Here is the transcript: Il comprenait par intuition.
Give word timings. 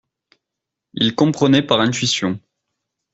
Il 0.95 1.13
comprenait 1.13 1.61
par 1.61 1.79
intuition. 1.79 2.39